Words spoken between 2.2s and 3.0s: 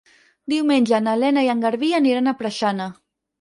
a Preixana.